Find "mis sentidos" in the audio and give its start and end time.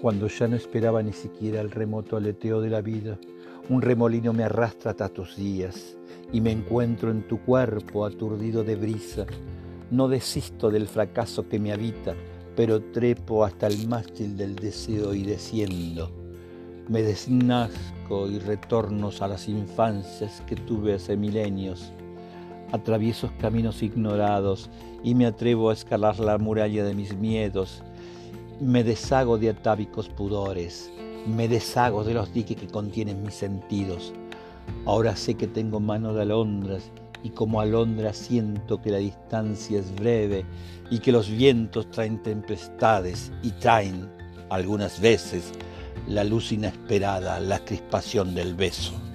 33.22-34.12